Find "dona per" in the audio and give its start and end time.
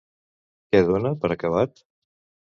0.87-1.31